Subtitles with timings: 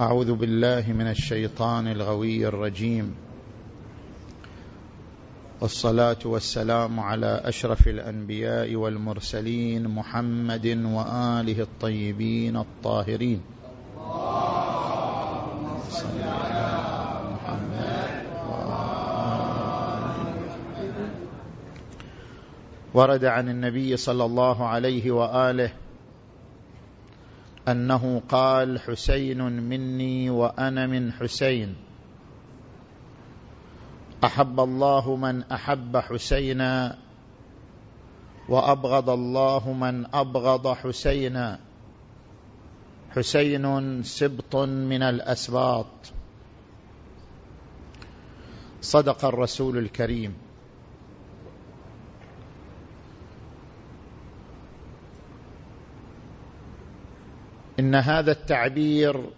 [0.00, 3.14] أعوذ بالله من الشيطان الغوي الرجيم.
[5.60, 13.40] والصلاة والسلام على أشرف الأنبياء والمرسلين محمد وآله الطيبين الطاهرين.
[22.94, 25.70] ورد عن النبي صلى الله عليه وآله
[27.68, 31.76] أنه قال حسين مني وأنا من حسين.
[34.24, 36.98] أحب الله من أحب حسينا
[38.48, 41.58] وأبغض الله من أبغض حسينا.
[43.10, 45.86] حسين سبط من الأسباط.
[48.80, 50.47] صدق الرسول الكريم.
[57.78, 59.30] إن هذا التعبير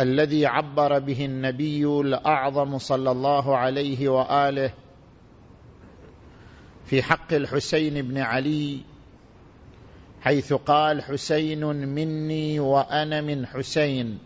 [0.00, 4.70] الذي عبر به النبي الأعظم صلى الله عليه وآله
[6.86, 8.80] في حق الحسين بن علي
[10.20, 14.18] حيث قال حسين مني وأنا من حسين.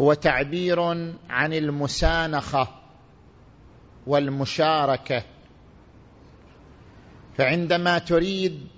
[0.00, 0.80] هو تعبير
[1.30, 2.68] عن المسانخة
[4.06, 5.22] والمشاركة.
[7.38, 8.68] فعندما تريد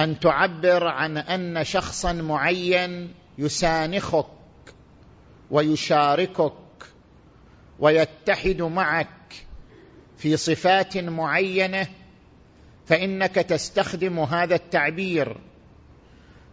[0.00, 4.26] أن تعبر عن أن شخصا معين يسانخك
[5.50, 6.52] ويشاركك
[7.78, 9.08] ويتحد معك
[10.16, 11.86] في صفات معينة
[12.86, 15.36] فإنك تستخدم هذا التعبير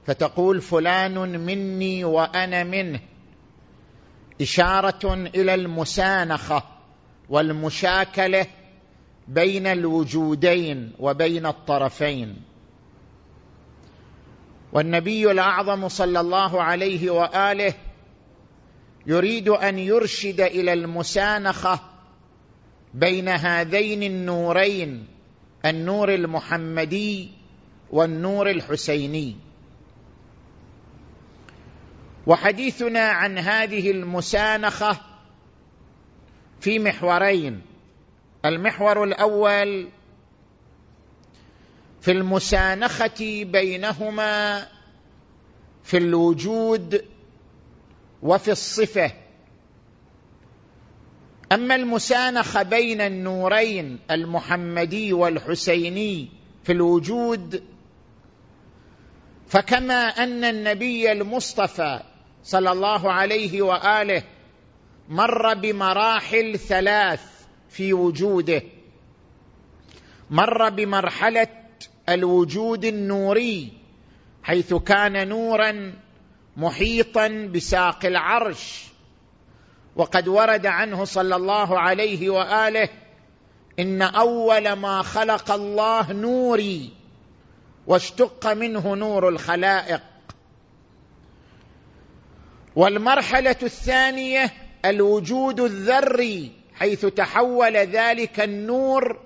[0.05, 2.99] فتقول فلان مني وأنا منه
[4.41, 6.63] إشارة إلى المسانخة
[7.29, 8.45] والمشاكلة
[9.27, 12.50] بين الوجودين وبين الطرفين.
[14.73, 17.73] والنبي الأعظم صلى الله عليه وآله
[19.05, 21.79] يريد أن يرشد إلى المسانخة
[22.93, 25.07] بين هذين النورين
[25.65, 27.31] النور المحمدي
[27.91, 29.35] والنور الحسيني.
[32.27, 34.97] وحديثنا عن هذه المسانخة
[36.61, 37.61] في محورين
[38.45, 39.87] المحور الأول
[42.01, 44.67] في المسانخة بينهما
[45.83, 47.05] في الوجود
[48.23, 49.11] وفي الصفة.
[51.51, 56.29] أما المسانخة بين النورين المحمدي والحسيني
[56.63, 57.63] في الوجود
[59.47, 62.03] فكما أن النبي المصطفى
[62.43, 64.23] صلى الله عليه وآله
[65.09, 67.21] مر بمراحل ثلاث
[67.69, 68.61] في وجوده.
[70.29, 71.60] مر بمرحلة
[72.13, 73.73] الوجود النوري
[74.43, 75.93] حيث كان نورا
[76.57, 78.83] محيطا بساق العرش.
[79.95, 82.89] وقد ورد عنه صلى الله عليه وآله
[83.79, 86.89] إن أول ما خلق الله نوري
[87.87, 90.01] واشتق منه نور الخلائق.
[92.75, 94.53] والمرحلة الثانية
[94.85, 99.19] الوجود الذري حيث تحول ذلك النور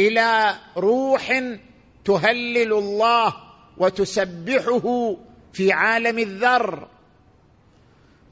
[0.00, 1.42] إلى روح
[2.04, 3.34] تهلل الله
[3.76, 5.16] وتسبحه
[5.52, 6.88] في عالم الذر.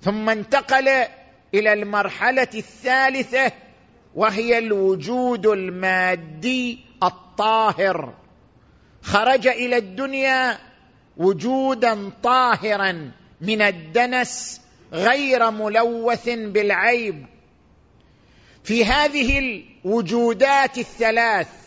[0.02, 0.88] ثم انتقل
[1.54, 3.52] إلى المرحلة الثالثة
[4.14, 8.14] وهي الوجود المادي الطاهر.
[9.02, 10.58] خرج إلى الدنيا
[11.16, 13.10] وجودا طاهرا
[13.40, 14.60] من الدنس
[14.92, 17.26] غير ملوث بالعيب.
[18.64, 19.38] في هذه
[19.84, 21.65] الوجودات الثلاث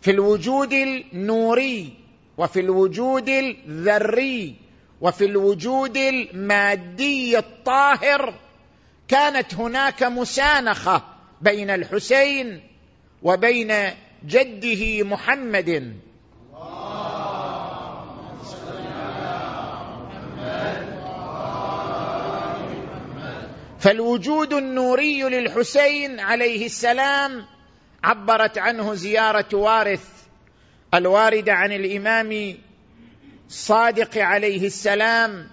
[0.00, 1.92] في الوجود النوري
[2.38, 4.54] وفي الوجود الذري
[5.00, 8.34] وفي الوجود المادي الطاهر
[9.08, 11.02] كانت هناك مسانخة
[11.40, 12.60] بين الحسين
[13.22, 13.74] وبين
[14.26, 15.96] جده محمد.
[23.78, 27.46] فالوجود النوري للحسين عليه السلام
[28.04, 30.04] عبرت عنه زيارة وارث
[30.94, 32.56] الوارده عن الإمام
[33.48, 35.48] الصادق عليه السلام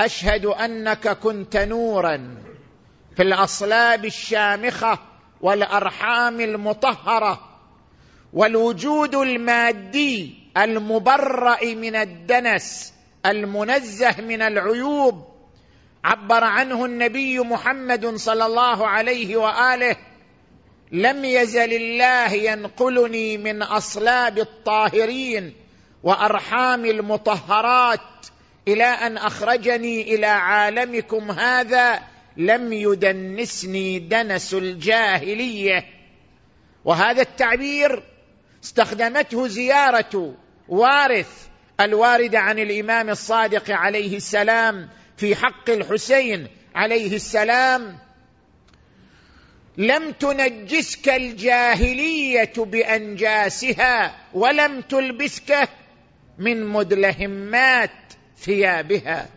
[0.00, 2.36] أشهد أنك كنت نورا
[3.16, 4.98] في الأصلاب الشامخة
[5.40, 7.40] والأرحام المطهرة
[8.32, 12.94] والوجود المادي المبرأ من الدنس
[13.26, 15.24] المنزه من العيوب
[16.04, 19.96] عبر عنه النبي محمد صلى الله عليه وآله
[20.94, 25.54] لم يزل الله ينقلني من أصلاب الطاهرين
[26.02, 28.00] وأرحام المطهرات
[28.68, 32.00] إلى أن أخرجني إلى عالمكم هذا
[32.36, 35.84] لم يدنسني دنس الجاهلية.
[36.84, 38.02] وهذا التعبير
[38.64, 40.34] استخدمته زيارة
[40.68, 41.46] وارث
[41.80, 47.98] الوارده عن الإمام الصادق عليه السلام في حق الحسين عليه السلام
[49.76, 55.68] لم تنجسك الجاهلية بأنجاسها ولم تلبسك
[56.38, 57.90] من مدلهمات
[58.38, 59.28] ثيابها.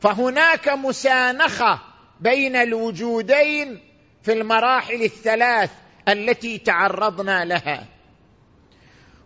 [0.00, 1.80] فهناك مسانخة
[2.20, 3.80] بين الوجودين
[4.22, 5.70] في المراحل الثلاث
[6.08, 7.86] التي تعرضنا لها.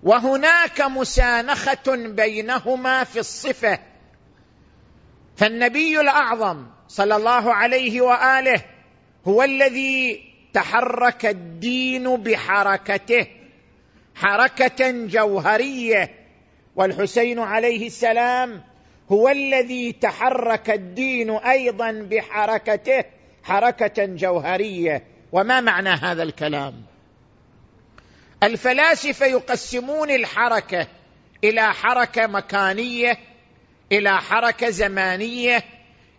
[0.02, 3.78] وهناك مسانخة بينهما في الصفة.
[5.36, 8.71] فالنبي الأعظم صلى الله عليه وآله
[9.28, 13.26] هو الذي تحرك الدين بحركته
[14.14, 16.10] حركة جوهرية.
[16.76, 18.62] والحسين عليه السلام
[19.12, 23.04] هو الذي تحرك الدين أيضا بحركته
[23.44, 25.02] حركة جوهرية.
[25.32, 26.82] وما معنى هذا الكلام؟
[28.42, 30.86] الفلاسفة يقسمون الحركة
[31.44, 33.18] إلى حركة مكانية
[33.92, 35.64] إلى حركة زمانية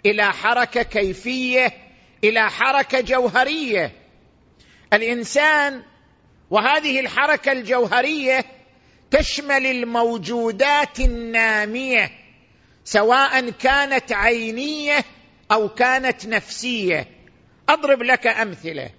[0.06, 1.83] إلى حركة كيفية.
[2.24, 3.92] إلى حركة جوهرية.
[4.94, 5.84] الإنسان
[6.50, 8.46] وهذه الحركة الجوهرية
[9.12, 12.12] تشمل الموجودات النامية
[12.84, 15.06] سواء كانت عينية
[15.52, 17.08] أو كانت نفسية.
[17.70, 18.90] أضرب لك أمثلة.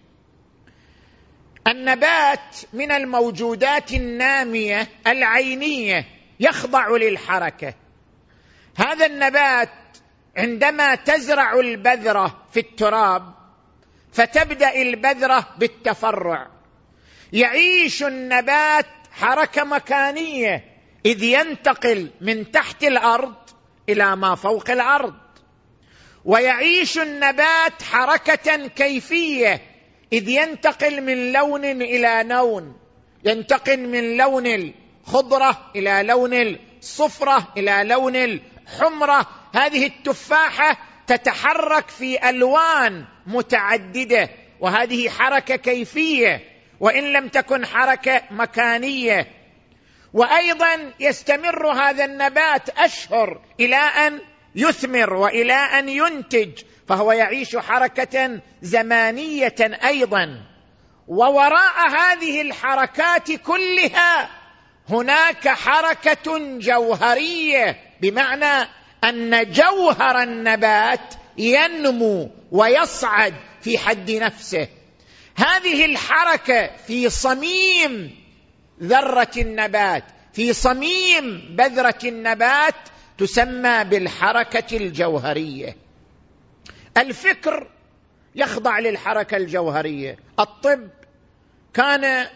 [1.69, 6.06] النبات من الموجودات النامية العينية
[6.41, 7.75] يخضع للحركة.
[8.76, 9.69] هذا النبات
[10.37, 13.35] عندما تزرع البذرة في التراب
[14.13, 16.51] فتبدأ البذرة بالتفرع.
[17.33, 20.65] يعيش النبات حركة مكانية
[21.07, 23.35] إذ ينتقل من تحت الأرض
[23.89, 25.15] إلى ما فوق الأرض.
[26.25, 29.61] ويعيش النبات حركة كيفية
[30.13, 32.77] إذ ينتقل من لون إلى لون
[33.25, 40.76] ينتقل من لون الخضرة إلى لون الصفرة إلى لون الحمره هذه التفاحة
[41.06, 44.31] تتحرك في ألوان متعددة
[44.61, 46.40] وهذه حركة كيفية
[46.81, 49.26] وإن لم تكن حركة مكانية.
[50.12, 54.20] وأيضا يستمر هذا النبات أشهر إلى أن
[54.55, 60.40] يثمر وإلى أن ينتج فهو يعيش حركة زمانية أيضا.
[61.08, 64.31] ووراء هذه الحركات كلها
[64.89, 68.69] هناك حركة جوهرية بمعنى
[69.05, 74.69] أن جوهر النبات ينمو ويصعد في حد نفسه.
[75.37, 78.25] هذه الحركة في صميم
[78.83, 82.75] ذرة النبات في صميم بذرة النبات
[83.19, 85.77] تسمى بالحركة الجوهرية.
[86.97, 87.71] الفكر
[88.35, 90.17] يخضع للحركة الجوهرية.
[90.41, 90.89] الطب
[91.75, 92.27] كان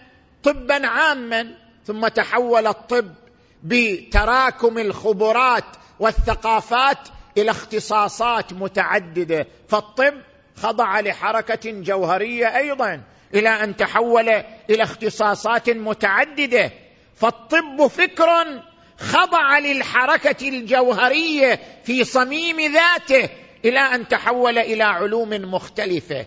[0.43, 3.15] طبا عاما ثم تحول الطب
[3.63, 5.65] بتراكم الخبرات
[6.01, 6.99] والثقافات
[7.39, 9.47] إلى اختصاصات متعددة.
[9.69, 10.15] فالطب
[10.57, 13.01] خضع لحركة جوهرية أيضا
[13.35, 14.29] إلى أن تحول
[14.71, 16.71] إلى اختصاصات متعددة.
[17.17, 18.63] فالطب فكر
[18.99, 23.29] خضع للحركة الجوهرية في صميم ذاته
[23.65, 26.27] إلى أن تحول إلى علوم مختلفة.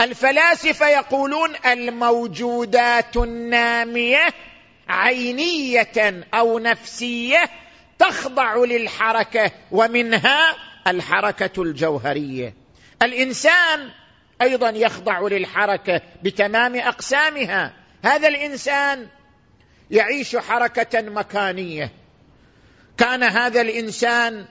[0.00, 4.28] الفلاسفة يقولون الموجودات النامية
[4.88, 7.50] عينية أو نفسية
[7.98, 12.54] تخضع للحركة ومنها الحركة الجوهرية.
[13.02, 13.88] الإنسان
[14.42, 17.72] أيضا يخضع للحركة بتمام أقسامها.
[18.04, 19.06] هذا الإنسان
[19.90, 21.92] يعيش حركة مكانية.
[22.98, 24.44] كان هذا الإنسان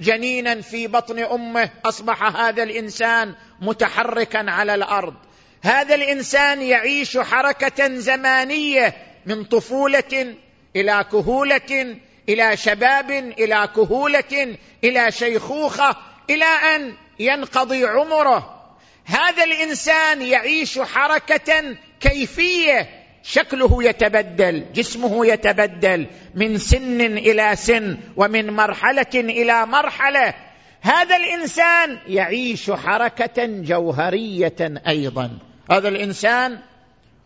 [0.00, 5.14] جنينا في بطن أمه أصبح هذا الإنسان متحركا على الأرض.
[5.62, 10.34] هذا الإنسان يعيش حركة زمانية من طفولة
[10.76, 11.96] إلى كهولة
[12.28, 15.96] إلى شباب إلى كهولة إلى شيخوخة
[16.30, 18.56] إلى أن ينقضي عمره.
[19.04, 22.88] هذا الإنسان يعيش حركة كيفية.
[23.22, 26.06] شكله يتبدل جسمه يتبدل.
[26.34, 30.34] من سن إلى سن ومن مرحلة إلى مرحلة.
[30.80, 35.38] هذا الإنسان يعيش حركة جوهرية أيضا.
[35.70, 36.58] هذا الإنسان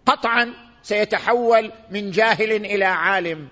[0.07, 3.49] قطعا سيتحول من جاهل إلى عالم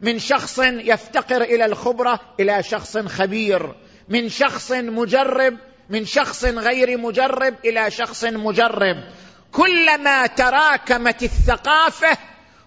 [0.00, 3.74] من شخص يفتقر إلى الخبرة إلى شخص خبير
[4.08, 5.56] من شخص مجرب
[5.90, 8.96] من شخص غير مجرب إلى شخص مجرب.
[9.52, 12.18] كلما تراكمت الثقافة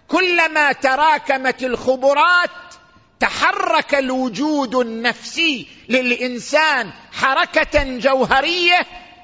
[0.07, 2.49] كلما تراكمت الخبرات
[3.19, 8.79] تحرك الوجود النفسي للإنسان حركة جوهرية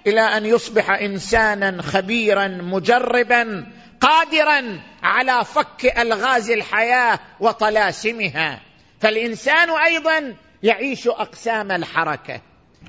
[0.08, 3.66] إلى أن يصبح إنسانا خبيرا مجربا
[4.02, 8.62] قادرا على فك ألغاز الحياة وطلاسمها.
[9.00, 12.42] فالإنسان أيضا يعيش أقسام الحركة.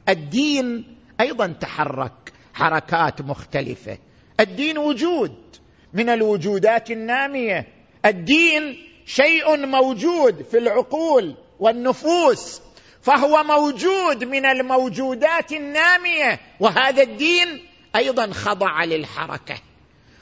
[0.08, 3.98] الدين أيضا تحرك حركات مختلفة.
[4.40, 5.56] الدين وجود
[5.92, 7.66] من الوجودات النامية.
[8.04, 12.60] الدين شيء موجود في العقول والنفوس
[13.02, 16.40] فهو موجود من الموجودات النامية.
[16.60, 19.54] وهذا الدين أيضا خضع للحركة.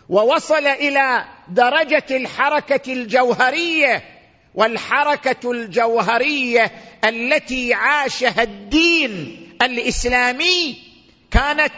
[0.08, 4.02] ووصل إلى درجة الحركة الجوهرية
[4.54, 6.70] والحركة الجوهرية
[7.04, 10.76] التي عاشها الدين الإسلامي
[11.30, 11.73] كانت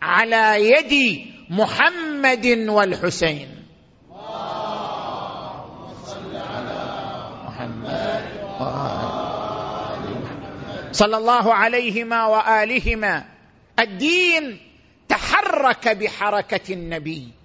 [0.00, 3.48] على يد محمد والحسين.
[10.92, 13.24] صلى الله عليهما وآلهما.
[13.78, 14.58] الدين
[15.08, 17.39] تحرك بحركة النبي.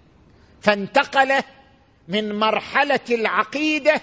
[0.65, 1.34] فانتقل
[2.07, 4.01] من مرحلة العقيدة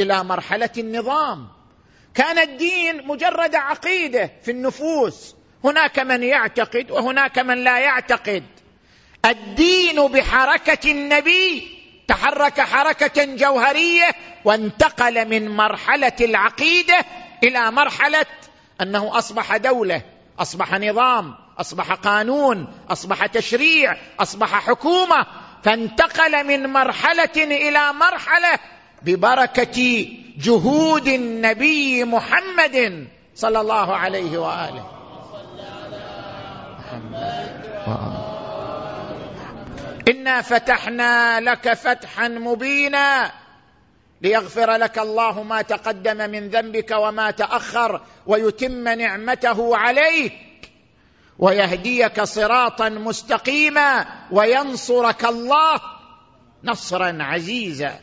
[0.00, 1.48] إلى مرحلة النظام.
[2.14, 5.34] كان الدين مجرد عقيدة في النفوس.
[5.64, 8.44] هناك من يعتقد وهناك من لا يعتقد.
[9.24, 11.68] الدين بحركة النبي
[12.08, 14.08] تحرك حركة جوهرية
[14.44, 17.04] وانتقل من مرحلة العقيدة
[17.44, 18.26] إلى مرحلة
[18.80, 20.02] أنه أصبح دولة
[20.38, 25.26] أصبح نظام أصبح قانون أصبح تشريع أصبح حكومة.
[25.64, 28.58] فانتقل من مرحلة إلى مرحلة
[29.02, 34.90] ببركة جهود النبي محمد صلى الله عليه وآله.
[40.08, 43.32] إنا فتحنا لك فتحا مبينا
[44.22, 50.32] ليغفر لك الله ما تقدم من ذنبك وما تأخر ويتم نعمته عليك
[51.38, 55.80] ويهديك صراطا مستقيما وينصرك الله.
[56.64, 58.00] نصرا عزيزا.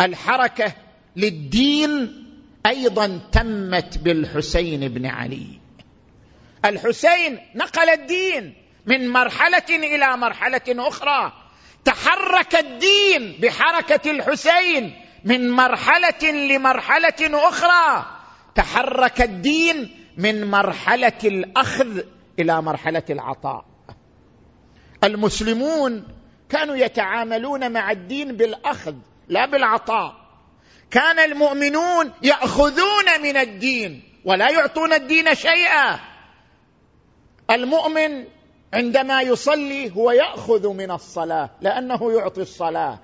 [0.00, 0.72] الحركة
[1.16, 2.22] للدين
[2.66, 5.46] أيضا تمت بالحسين بن علي.
[6.64, 8.54] الحسين نقل الدين
[8.86, 11.32] من مرحلة إلى مرحلة أخرى.
[11.84, 18.06] تحرك الدين بحركة الحسين من مرحلة لمرحلة أخرى.
[18.54, 22.00] تحرك الدين من مرحلة الأخذ
[22.38, 23.64] إلى مرحلة العطاء.
[25.04, 26.04] المسلمون
[26.48, 28.94] كانوا يتعاملون مع الدين بالأخذ
[29.28, 30.22] لا بالعطاء.
[30.90, 36.00] كان المؤمنون يأخذون من الدين ولا يعطون الدين شيئا.
[37.50, 38.24] المؤمن
[38.74, 42.98] عندما يصلي هو يأخذ من الصلاة لأنه يعطي الصلاة.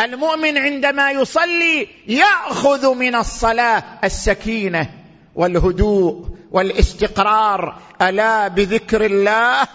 [0.00, 5.05] المؤمن عندما يصلي يأخذ من الصلاة السكينة.
[5.36, 9.68] والهدوء والاستقرار ألا بذكر الله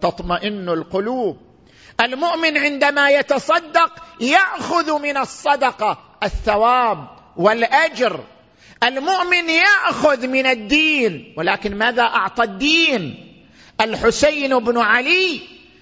[0.00, 1.36] تطمئن القلوب.
[2.00, 8.20] المؤمن عندما يتصدق يأخذ من الصدقة الثواب والأجر.
[8.82, 13.26] المؤمن يأخذ من الدين ولكن ماذا أعطى الدين؟
[13.80, 15.40] الحسين بن علي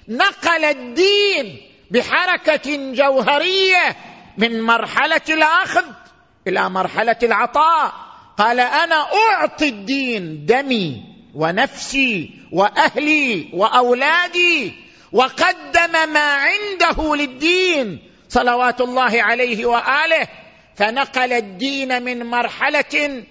[0.09, 1.61] نقل الدين
[1.91, 3.97] بحركة جوهرية
[4.39, 5.85] من مرحلة الأخذ
[6.47, 8.08] إلى مرحلة العطاء.
[8.39, 11.03] قال أنا أعطي الدين دمي
[11.35, 14.73] ونفسي وأهلي وأولادي
[15.13, 20.29] وقدم ما عنده للدين صلوات الله عليه وآله.
[20.77, 23.25] فنقل الدين من مرحلة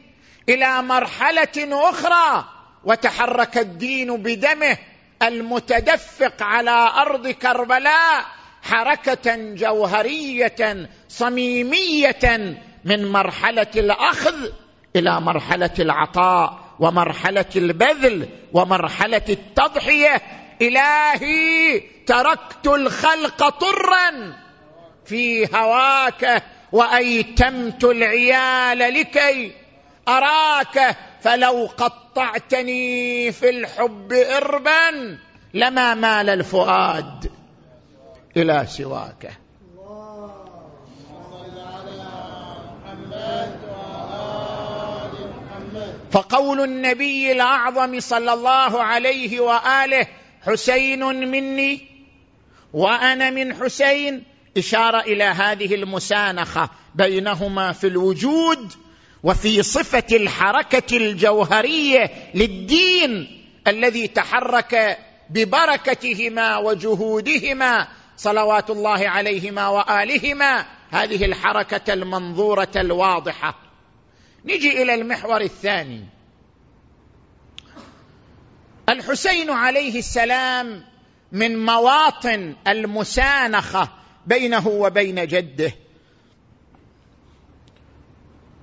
[0.49, 2.45] إلى مرحلة أخرى
[2.83, 4.77] وتحرك الدين بدمه
[5.21, 8.25] المتدفق على أرض كربلاء
[8.63, 14.49] حركة جوهرية صميمية من مرحلة الأخذ.
[14.95, 20.21] إلى مرحلة العطاء ومرحلة البذل ومرحلة التضحية.
[20.61, 24.33] إلهي تركت الخلق طرا
[25.05, 29.51] في هواك وأيتمت العيال لكي
[30.07, 30.97] أراك.
[31.21, 35.17] فلو قطعتني في الحب اربا
[35.53, 37.31] لما مال الفؤاد
[38.37, 39.46] إلى سواك.
[46.11, 50.07] فقول النبي الأعظم صلى الله عليه وآله
[50.45, 51.81] حسين مني
[52.73, 54.23] وأنا من حسين
[54.57, 58.73] إشارة إلى هذه المسانخة بينهما في الوجود
[59.23, 64.97] وفي صفة الحركة الجوهرية للدين الذي تحرك
[65.29, 67.87] ببركتهما وجهودهما
[68.17, 70.65] صلوات الله عليهما وآلهما.
[70.91, 73.66] هذه الحركة المنظورة الواضحة.
[74.47, 76.05] نجي إلى المحور الثاني.
[78.89, 80.83] الحسين عليه السلام
[81.31, 83.89] من مواطن المسانخة
[84.25, 85.71] بينه وبين جده.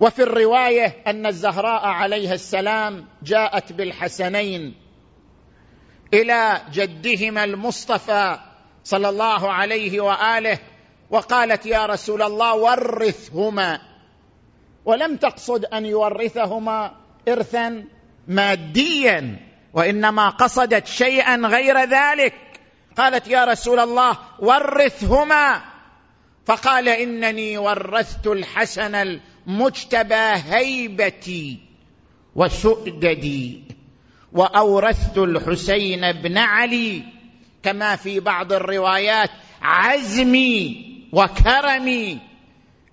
[0.01, 4.75] وفي الرواية أن الزهراء عليها السلام جاءت بالحسنين
[6.15, 8.39] إلى جدهما المصطفى
[8.85, 10.59] صلى الله عليه وآله
[11.11, 13.94] وقالت يا رسول الله ورثهما.
[14.85, 16.93] ولم تقصد أن يورثهما
[17.29, 17.85] ارثا
[18.29, 19.37] ماديا
[19.73, 22.35] وإنما قصدت شيئا غير ذلك.
[22.97, 25.61] قالت يا رسول الله ورثهما.
[26.47, 31.59] فقال إنني ورثت الحسن المجتبى هيبتي
[32.35, 33.63] وسؤددي
[34.33, 37.03] وأورثت الحسين بن علي.
[37.63, 39.31] كما في بعض الروايات
[39.63, 42.19] عزمي وكرمي.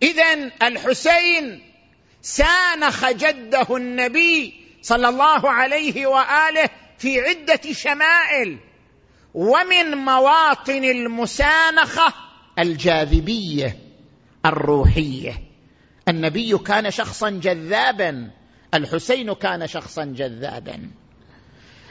[0.03, 1.70] اذا الحسين
[2.21, 8.57] سانخ جده النبي صلى الله عليه وآله في عدة شمائل
[9.33, 12.13] ومن مواطن المسانخة
[12.59, 13.77] الجاذبية
[14.45, 15.43] الروحية.
[16.07, 18.31] النبي كان شخصا جذابا
[18.73, 20.89] الحسين كان شخصا جذابا.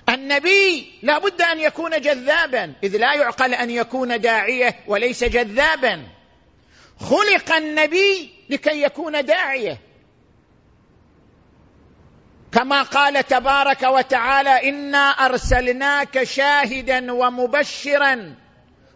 [0.09, 6.03] النبي لا بد أن يكون جذابا إذ لا يعقل أن يكون داعية وليس جذابا.
[7.01, 9.90] خلق النبي لكي يكون داعية.
[12.53, 18.35] كما قال تبارك وتعالى إنا أرسلناك شاهدا ومبشرا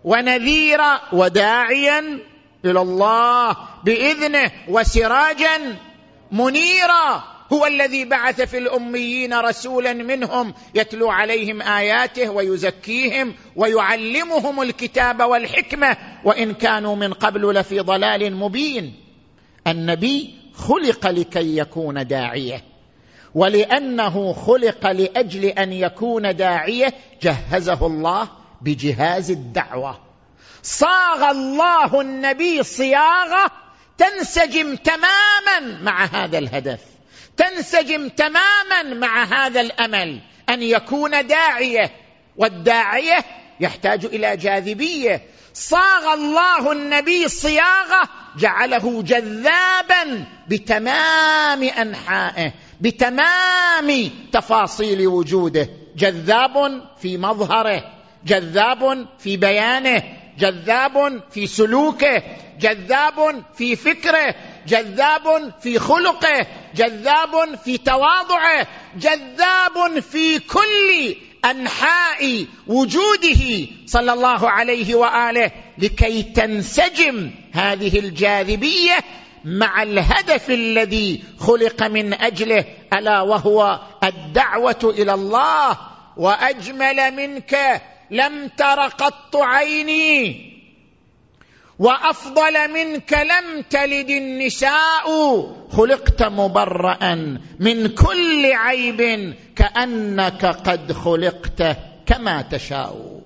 [0.05, 2.19] ونذيرا وداعيا
[2.65, 5.77] إلى الله بإذنه وسراجا
[6.33, 7.35] منيرا.
[7.53, 16.55] هو الذي بعث في الأميين رسولا منهم يتلو عليهم آياته ويزكيهم ويعلمهم الكتاب والحكمة وإن
[16.55, 18.95] كانوا من قبل لفي ضلال مبين.
[19.67, 22.74] النبي خلق لكي يكون داعية.
[23.35, 28.29] ولأنه خلق لأجل أن يكون داعية جهزه الله
[28.61, 30.01] بجهاز الدعوة.
[30.63, 33.51] صاغ الله النبي صياغة
[33.99, 36.81] تنسجم تماما مع هذا الهدف.
[37.37, 41.91] تنسجم تماما مع هذا الأمل أن يكون داعية
[42.37, 43.25] والداعية
[43.61, 45.23] يحتاج إلى جاذبية.
[45.55, 52.53] صاغ الله النبي صياغة جعله جذابا بتمام أنحائه.
[52.85, 55.69] بتمام تفاصيل وجوده.
[55.97, 57.85] جذاب في مظهره
[58.27, 60.03] جذاب في بيانه
[60.39, 62.23] جذاب في سلوكه
[62.61, 64.35] جذاب في فكره
[64.69, 68.67] جذاب في خلقه جذاب في تواضعه
[68.97, 73.67] جذاب في كل أنحاء وجوده.
[73.87, 78.99] صلى الله عليه وآله لكي تنسجم هذه الجاذبية
[79.45, 85.79] مع الهدف الذي خلق من أجله ألا وهو الدعوة إلى الله
[86.17, 87.83] وأجمل منك.
[88.11, 90.55] لم تر قط عيني
[91.79, 95.07] وأفضل منك لم تلد النساء.
[95.73, 97.15] خلقت مبرا
[97.61, 101.77] من كل عيب كأنك قد خلقت
[102.07, 103.21] كما تشاء.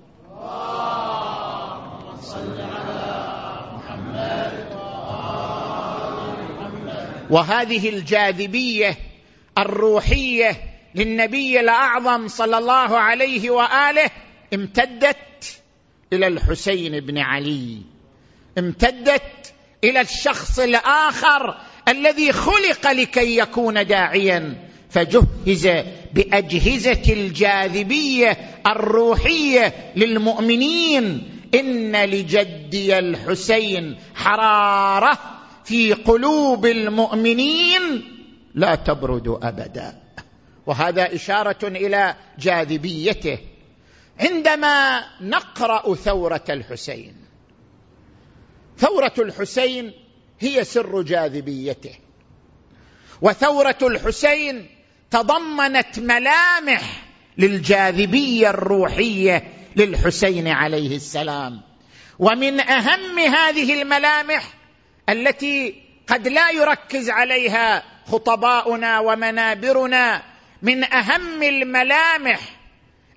[7.29, 8.97] وهذه الجاذبية
[9.57, 10.57] الروحية
[10.95, 14.09] للنبي الأعظم صلى الله عليه وآله
[14.53, 15.61] امتدت
[16.13, 17.77] إلى الحسين بن علي.
[18.57, 24.69] امتدت إلى الشخص الآخر الذي خلق لكي يكون داعيا.
[24.89, 25.69] فجهز
[26.13, 28.37] بأجهزة الجاذبية
[28.67, 31.29] الروحية للمؤمنين.
[31.55, 35.38] إن لجدي الحسين حرارة
[35.69, 38.03] في قلوب المؤمنين
[38.55, 40.01] لا تبرد أبدا.
[40.65, 43.37] وهذا إشارة إلى جاذبيته.
[44.19, 47.15] عندما نقرأ ثورة الحسين
[48.77, 49.93] ثورة الحسين
[50.39, 51.95] هي سر جاذبيته.
[53.21, 54.69] وثورة الحسين
[55.11, 61.61] تضمنت ملامح للجاذبية الروحية للحسين عليه السلام.
[62.19, 64.58] ومن أهم هذه الملامح
[65.09, 65.75] التي
[66.07, 70.23] قد لا يركز عليها خطباؤنا ومنابرنا
[70.61, 72.39] من أهم الملامح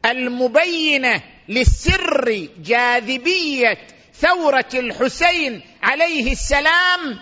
[0.05, 3.79] المبينة لسر جاذبية
[4.15, 7.19] ثورة الحسين عليه السلام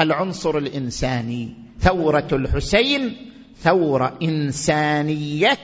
[0.00, 1.54] العنصر الإنساني.
[1.80, 5.58] ثورة الحسين ثورة إنسانية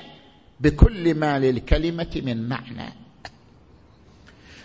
[0.61, 2.93] بكل ما للكلمة من معنى.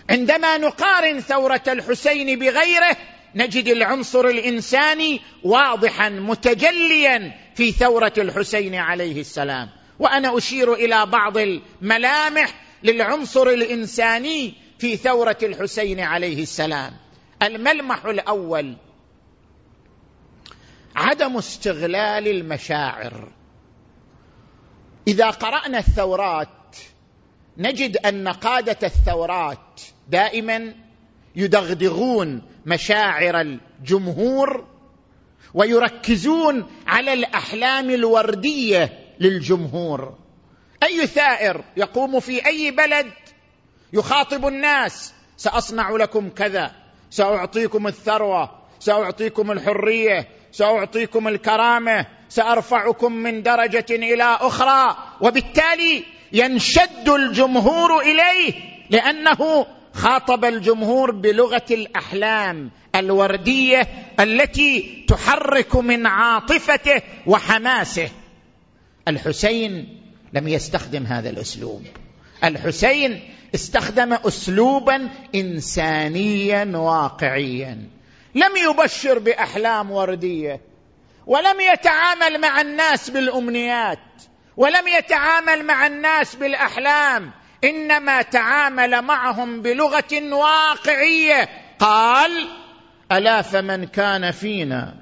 [0.09, 2.97] عندما نقارن ثورة الحسين بغيره
[3.35, 9.69] نجد العنصر الإنساني واضحا متجليا في ثورة الحسين عليه السلام.
[9.99, 16.93] وأنا أشير إلى بعض الملامح للعنصر الإنساني في ثورة الحسين عليه السلام.
[17.41, 18.75] الملمح الأول
[20.95, 23.31] عدم استغلال المشاعر.
[25.07, 26.49] إذا قرأنا الثورات
[27.57, 30.73] نجد أن قادة الثورات دائما
[31.37, 34.65] يدغدغون مشاعر الجمهور
[35.53, 40.15] ويركزون على الأحلام الوردية للجمهور.
[40.83, 43.11] أي ثائر يقوم في أي بلد
[43.93, 46.71] يخاطب الناس؟ سأصنع لكم كذا
[47.09, 54.97] سأعطيكم الثروة سأعطيكم الحرية سأعطيكم الكرامة سأرفعكم من درجة إلى أخرى.
[55.21, 58.53] وبالتالي ينشد الجمهور إليه
[58.89, 63.87] لأنه خاطب الجمهور بلغة الأحلام الوردية
[64.19, 68.09] التي تحرك من عاطفته وحماسه.
[69.07, 70.01] الحسين
[70.33, 71.83] لم يستخدم هذا الأسلوب.
[72.43, 77.77] الحسين استخدم اسلوبا انسانيا واقعيا.
[78.35, 80.61] لم يبشر بأحلام وردية
[81.25, 83.99] ولم يتعامل مع الناس بالأمنيات
[84.57, 87.31] ولم يتعامل مع الناس بالأحلام.
[87.63, 91.49] إنما تعامل معهم بلغة واقعية.
[91.79, 92.47] قال
[93.11, 94.95] ألا فمن كان فينا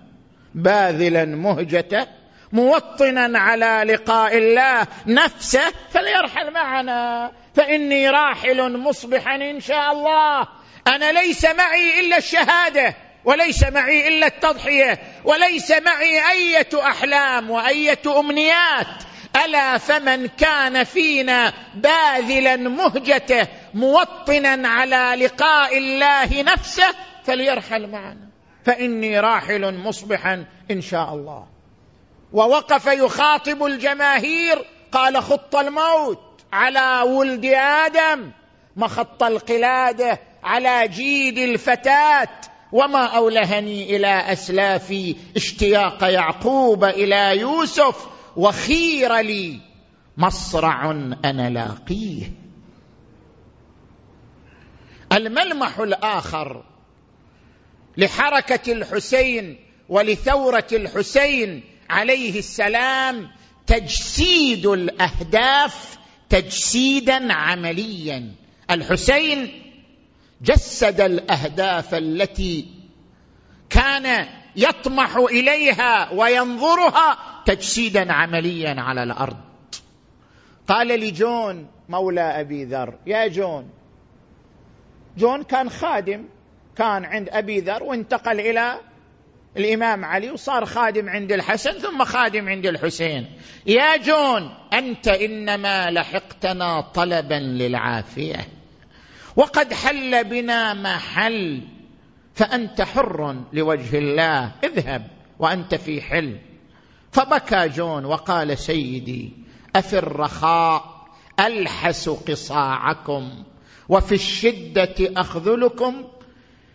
[0.55, 2.07] باذلا مهجته
[2.51, 7.31] موطنا على لقاء الله نفسه فليرحل معنا.
[7.55, 10.47] فإني راحل مصبحا إن شاء الله.
[10.87, 18.87] أنا ليس معي إلا الشهادة وليس معي إلا التضحية وليس معي أية أحلام وأية أمنيات.
[19.45, 28.29] ألا فمن كان فينا باذلا مهجته موطنا على لقاء الله نفسه فليرحل معنا.
[28.65, 31.47] فإني راحل مصبحا إن شاء الله.
[32.33, 38.31] ووقف يخاطب الجماهير قال خط الموت على ولد آدم
[38.75, 42.27] مخط القلادة على جيد الفتاة
[42.71, 49.59] وما أولهني إلى اسلافي اشتياق يعقوب إلى يوسف وخير لي
[50.17, 50.91] مصرع
[51.25, 52.31] أنا لاقيه.
[55.13, 56.63] الملمح الآخر
[57.97, 59.57] لحركة الحسين
[59.89, 63.31] ولثورة الحسين عليه السلام
[63.67, 65.97] تجسيد الأهداف
[66.29, 68.31] تجسيدا عمليا.
[68.71, 69.61] الحسين
[70.41, 72.65] جسد الأهداف التي
[73.69, 79.37] كان يطمح إليها وينظرها تجسيدا عمليا على الأرض.
[80.67, 83.69] قال لجون مولى أبي ذر يا جون.
[85.17, 86.25] جون كان خادم
[86.75, 88.79] كان عند أبي ذر وانتقل إلى
[89.57, 93.27] الإمام علي وصار خادم عند الحسن ثم خادم عند الحسين.
[93.65, 98.47] يا جون أنت إنما لحقتنا طلبا للعافية.
[99.35, 101.61] وقد حل بنا ما حل
[102.33, 104.51] فأنت حر لوجه الله.
[104.63, 105.07] اذهب
[105.39, 106.37] وأنت في حل
[107.15, 109.31] فبكى جون وقال سيدي
[109.75, 111.05] افي الرخاء
[111.39, 113.43] ألحس قصاعكم
[113.89, 116.03] وفي الشدة أخذلكم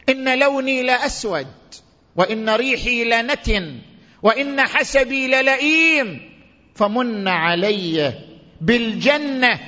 [0.08, 1.46] إن لوني لأسود
[2.16, 3.78] وإن ريحي لنتن
[4.22, 6.30] وإن حسبي للئيم
[6.74, 8.14] فمن علي
[8.60, 9.60] بالجنة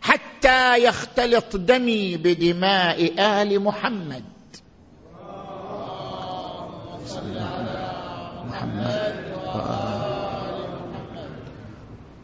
[0.00, 4.24] حتى يختلط دمي بدماء آل محمد.
[8.48, 10.15] محمد.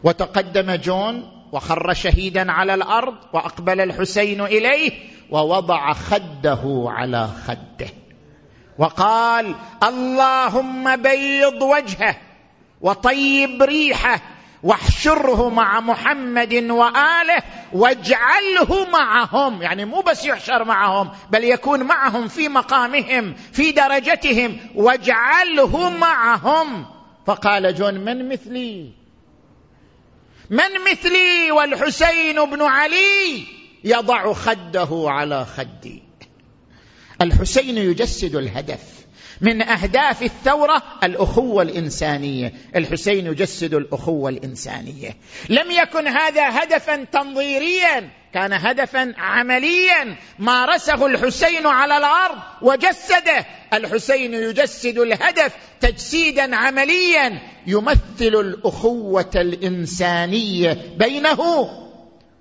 [0.03, 4.91] وتقدم جون وخر شهيدا على الأرض وأقبل الحسين إليه
[5.29, 7.89] ووضع خده على خده.
[8.77, 12.15] وقال اللهم بيض وجهه
[12.81, 14.21] وطيب ريحه
[14.63, 19.61] واحشره مع محمد وآله واجعله معهم.
[19.61, 26.85] يعني مو بس يحشر معهم بل يكون معهم في مقامهم في درجتهم واجعله معهم.
[27.25, 29.02] فقال جون من مثلي؟
[30.53, 33.43] من مثلي والحسين بن علي
[33.83, 36.03] يضع خده على خدي.
[37.21, 38.79] الحسين يجسد الهدف
[39.41, 42.53] من أهداف الثورة الأخوة الإنسانية.
[42.75, 45.17] الحسين يجسد الأخوة الإنسانية.
[45.49, 48.09] لم يكن هذا هدفا تنظيريا.
[48.33, 53.45] كان هدفا عمليا مارسه الحسين على الأرض وجسده.
[53.73, 61.69] الحسين يجسد الهدف تجسيدا عمليا يمثل الأخوة الإنسانية بينه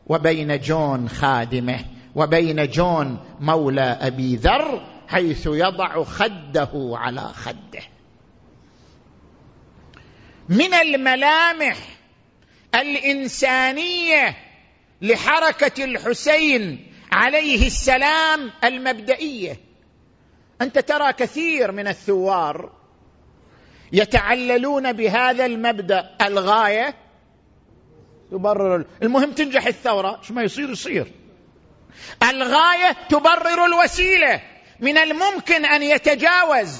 [0.06, 1.78] وبين جون خادمه
[2.14, 7.82] وبين جون مولى أبي ذر حيث يضع خده على خده.
[10.48, 11.76] من الملامح
[12.74, 14.36] الإنسانية
[15.02, 19.60] لحركة الحسين عليه السلام المبدئية.
[20.60, 22.72] أنت ترى كثير من الثوار
[23.92, 26.94] يتعللون بهذا المبدأ الغاية
[28.30, 31.12] تبرر المهم تنجح الثورة إيش ما يصير يصير.
[32.30, 34.40] الغاية تبرر الوسيلة.
[34.80, 36.78] من الممكن أن يتجاوز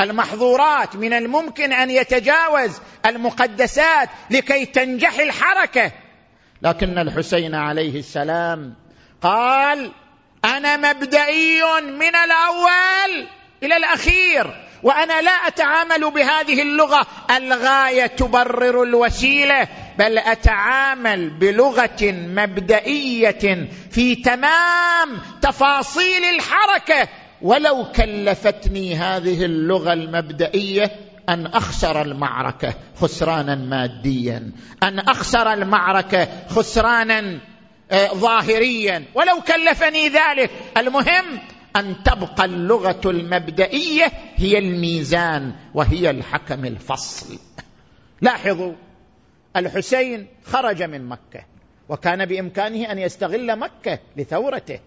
[0.00, 5.92] المحظورات من الممكن أن يتجاوز المقدسات لكي تنجح الحركة.
[6.62, 8.74] لكن الحسين عليه السلام
[9.22, 9.90] قال
[10.44, 13.26] أنا مبدئي من الأول
[13.62, 17.06] إلى الأخير وأنا لا أتعامل بهذه اللغة.
[17.36, 27.08] الغاية تبرر الوسيلة بل أتعامل بلغة مبدئية في تمام تفاصيل الحركة.
[27.42, 30.90] ولو كلفتني هذه اللغة المبدئية
[31.28, 37.40] أن أخسر المعركة خسرانا ماديا أن أخسر المعركة خسرانا
[37.90, 39.04] آه، ظاهريا.
[39.14, 40.50] ولو كلفني ذلك.
[40.76, 41.38] المهم
[41.76, 47.38] أن تبقى اللغة المبدئية هي الميزان وهي الحكم الفصل.
[48.20, 48.72] لاحظوا
[49.56, 51.44] الحسين خرج من مكة
[51.88, 54.80] وكان بإمكانه أن يستغل مكة لثورته.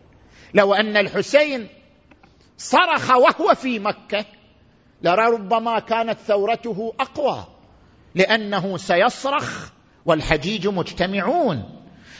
[0.53, 1.67] لو أن الحسين
[2.57, 4.25] صرخ وهو في مكة
[5.01, 7.47] لربما كانت ثورته أقوى
[8.15, 9.69] لأنه سيصرخ
[10.05, 11.77] والحجيج مجتمعون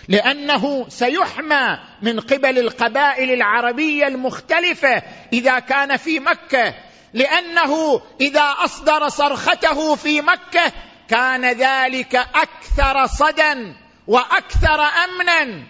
[0.08, 6.74] لأنه سيحمى من قبل القبائل العربية المختلفة إذا كان في مكة
[7.13, 10.72] لأنه إذا أصدر صرخته في مكة
[11.08, 13.74] كان ذلك أكثر صدى
[14.08, 15.63] وأكثر أمنا.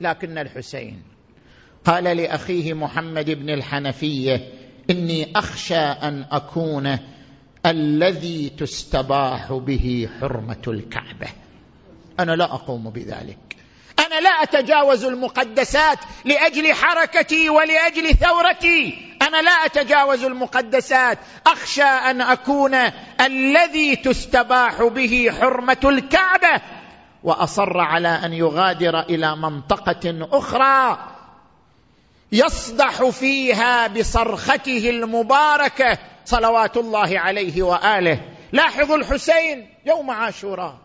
[0.00, 1.02] لكن الحسين
[1.84, 6.98] قال لأخيه محمد بن الحنفية إني أخشى أن أكون
[7.66, 11.28] الذي تستباح به حرمة الكعبة.
[12.20, 13.38] أنا لا أقوم بذلك.
[13.98, 18.98] أنا لا أتجاوز المقدسات لأجل حركتي ولأجل ثورتي.
[19.22, 21.18] أنا لا أتجاوز المقدسات.
[21.46, 22.74] أخشى أن أكون
[23.20, 26.62] الذي تستباح به حرمة الكعبة.
[27.22, 31.13] وأصر على أن يغادر إلى منطقة أخرى.
[32.34, 38.20] يصدح فيها بصرخته المباركة صلوات الله عليه وآله.
[38.52, 40.78] لاحظوا الحسين يوم عاشوراء.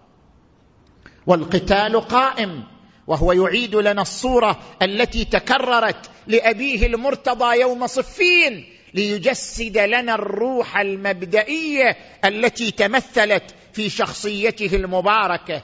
[1.28, 2.64] والقتال قائم
[3.08, 12.72] وهو يعيد لنا الصورة التي تكررت لأبيه المرتضى يوم صفين ليجسد لنا الروح المبدئية التي
[12.72, 15.62] تمثلت في شخصيته المباركة.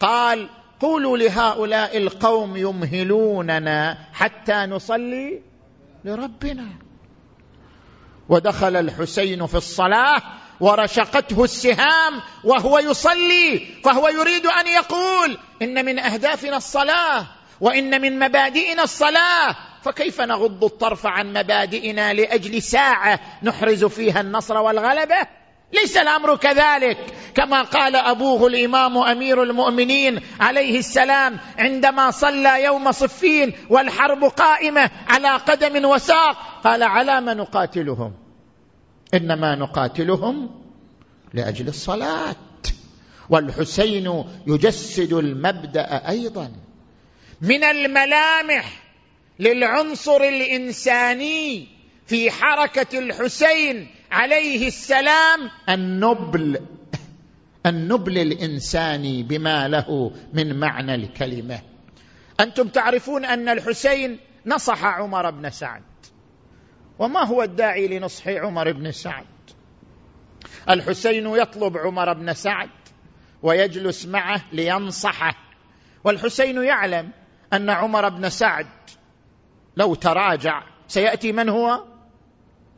[0.00, 0.48] قال
[0.80, 5.42] قولوا لهؤلاء القوم يمهلوننا حتى نصلي
[6.04, 6.68] لربنا.
[8.28, 10.22] ودخل الحسين في الصلاة
[10.60, 17.26] ورشقته السهام وهو يصلي فهو يريد أن يقول إن من أهدافنا الصلاة
[17.60, 25.26] وإن من مبادئنا الصلاة فكيف نغض الطرف عن مبادئنا لأجل ساعة نحرز فيها النصر والغلبة؟
[25.72, 26.98] ليس الأمر كذلك.
[27.36, 35.28] كما قال أبوه الإمام أمير المؤمنين عليه السلام عندما صلى يوم صفين والحرب قائمة على
[35.28, 38.12] قدم وساق قال على ما نقاتلهم؟
[39.14, 40.50] إنما نقاتلهم
[41.34, 42.36] لأجل الصلاة.
[43.30, 46.52] والحسين يجسد المبدأ أيضا.
[47.40, 48.82] من الملامح
[49.38, 51.68] للعنصر الإنساني
[52.06, 56.60] في حركة الحسين عليه السلام النبل.
[57.66, 61.60] النبل الانساني بما له من معنى الكلمة.
[62.40, 65.82] أنتم تعرفون أن الحسين نصح عمر بن سعد.
[66.98, 69.24] وما هو الداعي لنصح عمر بن سعد؟
[70.70, 72.70] الحسين يطلب عمر بن سعد
[73.42, 75.34] ويجلس معه لينصحه.
[76.04, 77.10] والحسين يعلم
[77.52, 78.66] أن عمر بن سعد
[79.76, 81.84] لو تراجع سيأتي من هو؟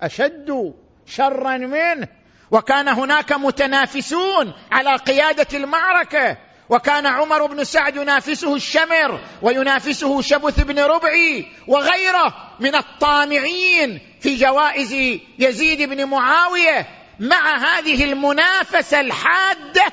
[0.03, 0.75] أشد
[1.07, 2.09] شرا منه.
[2.51, 6.37] وكان هناك متنافسون على قيادة المعركة.
[6.69, 14.93] وكان عمر بن سعد ينافسه الشمر وينافسه شبث بن ربعي وغيره من الطامعين في جوائز
[15.39, 16.87] يزيد بن معاوية
[17.21, 19.87] مع هذه المنافسة الحادة.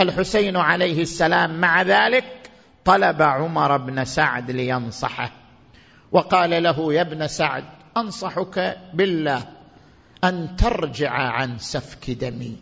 [0.00, 2.24] الحسين عليه السلام مع ذلك
[2.84, 5.30] طلب عمر بن سعد لينصحه.
[6.12, 7.64] وقال له يا ابن سعد
[7.96, 9.53] أنصحك بالله
[10.24, 12.56] أن ترجع عن سفك دمي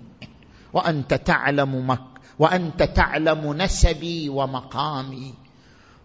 [0.72, 2.00] وأنت تعلم مك
[2.38, 5.34] وأنت تعلم نسبي ومقامي.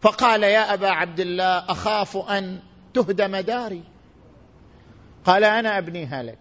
[0.01, 2.59] فقال يا أبا عبد الله أخاف أن
[2.93, 3.83] تهدم داري.
[5.25, 6.39] قال أنا ابنيها لك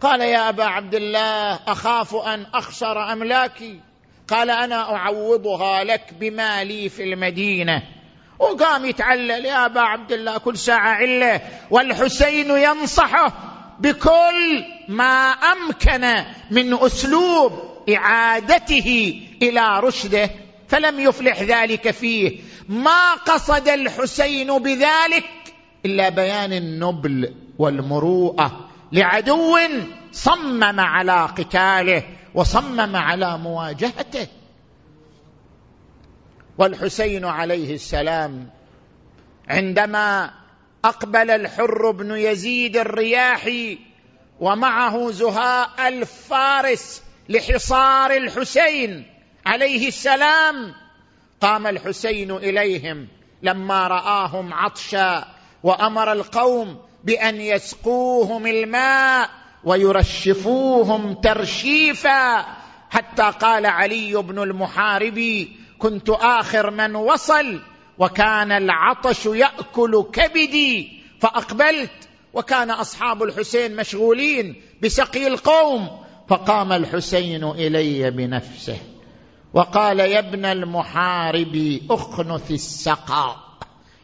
[0.00, 3.80] قال يا أبا عبد الله أخاف أن أخسر أملاكي.
[4.28, 7.82] قال أنا أعوضها لك بما لي في المدينة.
[8.38, 11.40] وقام يتعلل يا أبا عبد الله كل ساعة علة.
[11.70, 13.32] والحسين ينصحه
[13.78, 17.52] بكل ما أمكن من أسلوب
[17.94, 20.30] إعادته إلى رشده
[20.68, 22.40] فلم يفلح ذلك فيه.
[22.68, 25.24] ما قصد الحسين بذلك
[25.84, 28.68] إلا بيان النبل والمروءة.
[28.92, 29.58] لعدو
[30.12, 32.02] صمم على قتاله
[32.34, 34.26] وصمم على مواجهته.
[36.58, 38.48] والحسين عليه السلام
[39.48, 40.30] عندما
[40.84, 43.78] أقبل الحر بن يزيد الرياحي
[44.40, 49.06] ومعه زهاء الفارس لحصار الحسين
[49.46, 50.74] عليه السلام
[51.40, 53.08] قام الحسين إليهم
[53.42, 55.28] لما رآهم عطشا
[55.62, 59.30] وأمر القوم بأن يسقوهم الماء
[59.64, 62.46] ويرشفوهم ترشيفا
[62.90, 67.60] حتى قال علي بن المحاربي كنت آخر من وصل
[67.98, 75.88] وكان العطش يأكل كبدي فأقبلت وكان أصحاب الحسين مشغولين بسقي القوم
[76.28, 78.78] فقام الحسين إلي بنفسه
[79.54, 83.47] وقال يا ابن المحارب أخنث السقا.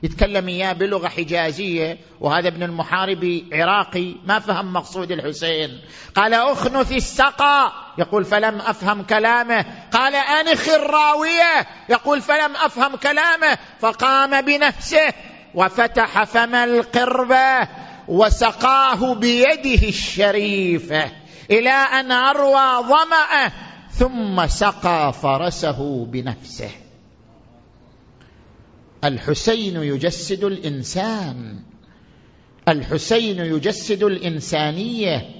[0.05, 5.81] يتكلم إياه بلغة حجازية وهذا ابن المحارب عراقي ما فهم مقصود الحسين.
[6.15, 7.73] قال أخنث السقا.
[7.99, 9.65] يقول فلم أفهم كلامه.
[9.93, 11.67] قال أنخ الراوية.
[11.89, 13.59] يقول فلم أفهم كلامه.
[13.81, 15.13] فقام بنفسه
[15.55, 17.69] وفتح فم القربه
[18.09, 21.11] وسقاه بيده الشريفة
[21.51, 23.53] إلى أن أروى ظمأه
[23.91, 26.84] ثم سقى فرسه بنفسه.
[29.05, 31.63] الحسين يجسد الإنسان.
[32.69, 35.31] الحسين يجسد الإنسانية.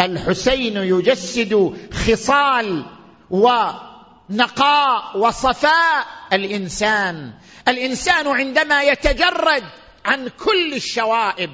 [0.00, 2.84] الحسين يجسد خصال
[3.30, 7.32] ونقاء وصفاء الإنسان.
[7.68, 9.64] الإنسان عندما يتجرد
[10.04, 11.50] عن كل الشوائب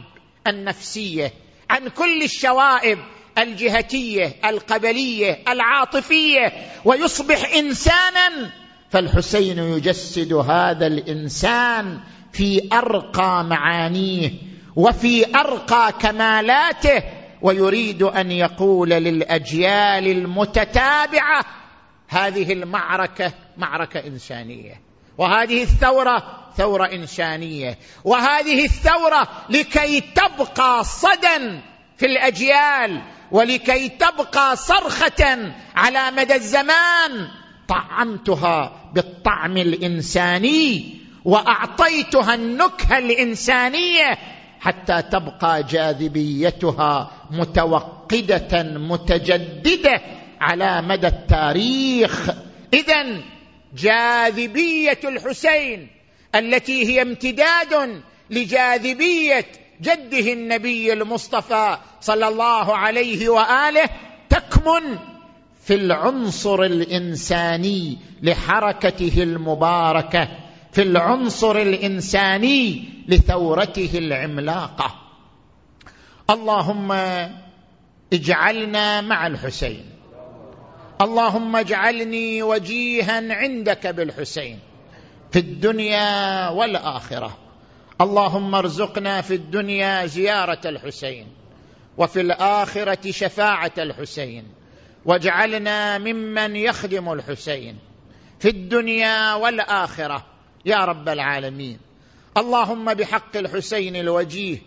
[0.47, 1.33] النفسية
[1.71, 2.99] عن كل الشوائب
[3.39, 6.53] الجهتية القبلية العاطفية
[6.85, 8.53] ويصبح إنسانا
[8.91, 12.01] فالحسين يجسد هذا الإنسان
[12.33, 14.31] في أرقى معانيه
[14.77, 17.03] وفي أرقى كمالاته
[17.43, 21.45] ويريد أن يقول للأجيال المتتابعة
[22.09, 24.81] هذه المعركة معركة إنسانية
[25.19, 31.61] وهذه الثورة ثورة إنسانية وهذه الثورة لكي تبقى صدى
[31.97, 37.29] في الأجيال ولكي تبقى صرخة على مدى الزمان.
[37.69, 44.19] طعمتها بالطعم الإنساني وأعطيتها النكهة الإنسانية
[44.61, 50.01] حتى تبقى جاذبيتها متوقدة متجددة
[50.41, 52.31] على مدى التاريخ.
[52.75, 53.23] اذا
[53.77, 55.89] جاذبية الحسين
[56.35, 59.47] التي هي امتداد لجاذبية
[59.81, 63.89] جده النبي المصطفى صلى الله عليه وآله
[64.31, 64.99] تكمن
[65.67, 70.29] في العنصر الإنساني لحركته المباركة
[70.73, 74.95] في العنصر الإنساني لثورته العملاقة.
[76.31, 76.93] اللهم
[78.13, 79.85] اجعلنا مع الحسين.
[81.01, 84.59] اللهم اجعلني وجيها عندك بالحسين.
[85.33, 87.39] في الدنيا والآخرة.
[88.01, 91.27] اللهم ارزقنا في الدنيا زيارة الحسين.
[91.99, 94.45] وفي الآخرة شفاعة الحسين.
[95.07, 97.79] واجعلنا ممن يخدم الحسين
[98.39, 100.27] في الدنيا والآخرة.
[100.65, 101.79] يا رب العالمين.
[102.37, 104.59] اللهم بحق الحسين الوجيه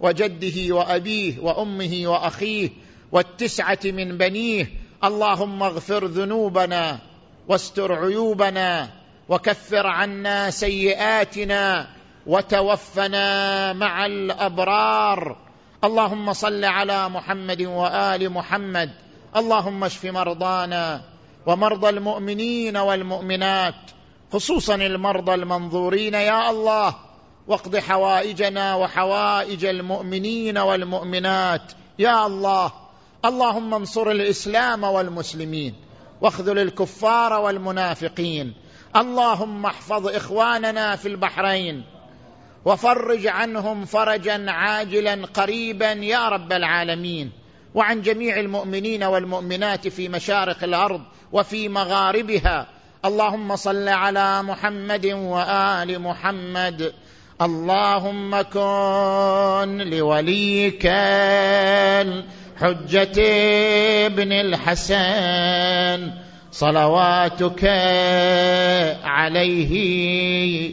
[0.00, 2.70] وجده وأبيه وأمه وأخيه
[3.12, 4.70] والتسعة من بنيه.
[5.04, 6.98] اللهم اغفر ذنوبنا
[7.48, 8.90] واستر عيوبنا
[9.28, 11.88] وكفر عنا سيئاتنا
[12.26, 15.36] وتوفنا مع الأبرار.
[15.84, 19.05] اللهم صل على محمد وآل محمد
[19.36, 21.00] اللهم اشف مرضانا
[21.46, 23.74] ومرضى المؤمنين والمؤمنات
[24.32, 26.96] خصوصا المرضى المنظورين يا الله
[27.48, 32.72] واقض حوائجنا وحوائج المؤمنين والمؤمنات يا الله.
[33.24, 35.74] اللهم انصر الإسلام والمسلمين
[36.20, 38.54] واخذل الكفار والمنافقين.
[38.96, 41.84] اللهم احفظ إخواننا في البحرين
[42.64, 47.45] وفرج عنهم فرجا عاجلا قريبا يا رب العالمين.
[47.76, 51.00] وعن جميع المؤمنين والمؤمنات في مشارق الأرض
[51.32, 52.66] وفي مغاربها.
[53.04, 56.92] اللهم صل على محمد وآل محمد.
[57.42, 60.86] اللهم كن لوليك
[62.56, 63.22] الحجة
[64.06, 66.10] ابن الحسن.
[66.52, 67.64] صلواتك
[69.04, 70.72] عليه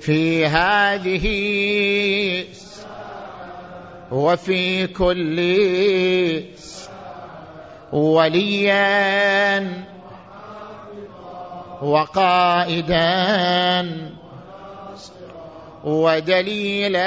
[0.00, 1.24] في هذه
[4.10, 5.38] وفي كل
[7.92, 9.84] وليا
[11.82, 13.04] وقائدا
[15.84, 17.04] ودليلا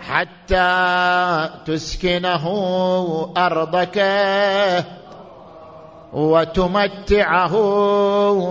[0.00, 2.44] حتى تسكنه
[3.36, 3.98] أرضك
[6.12, 7.56] وتمتعه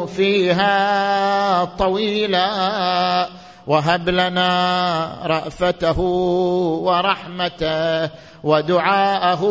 [0.06, 3.43] فيها طويلا.
[3.68, 4.48] وهب لنا
[5.26, 6.00] رأفته
[6.80, 8.10] ورحمته
[8.44, 9.44] ودعاءه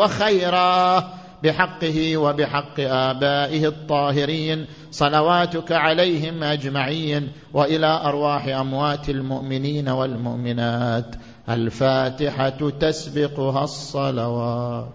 [0.00, 1.04] وخيرا
[1.42, 11.14] بحقه وبحق آبائه الطاهرين صلواتك عليهم أجمعين وإلى أرواح أموات المؤمنين والمؤمنات.
[11.48, 14.88] الفاتحة تسبقها الصلوات.